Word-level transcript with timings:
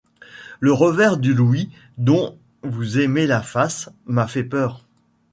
Le 0.59 0.73
revers 0.73 1.15
du 1.17 1.31
louis 1.35 1.69
dont 1.99 2.35
vous 2.63 2.97
aimez 2.97 3.27
la 3.27 3.43
face, 3.43 3.91
M’a 4.07 4.25
fait 4.25 4.43
peur. 4.43 4.83